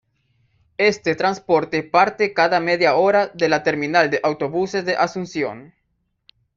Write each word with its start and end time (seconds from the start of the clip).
Este 0.79 1.13
transporte 1.13 1.83
parte 1.83 2.33
cada 2.33 2.59
media 2.59 2.95
hora 2.95 3.27
de 3.35 3.49
la 3.49 3.61
Terminal 3.61 4.09
de 4.09 4.19
Autobuses 4.23 4.83
de 4.83 4.95
Asunción. 4.95 5.75